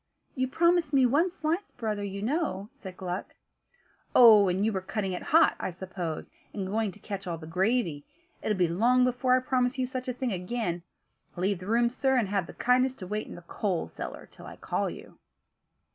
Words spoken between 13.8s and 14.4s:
cellar